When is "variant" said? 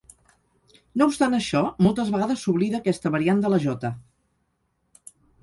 3.17-3.45